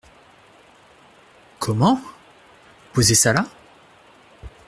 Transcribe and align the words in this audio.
Comment! 1.59 2.01
posez 2.91 3.13
ça 3.13 3.33
là? 3.33 3.45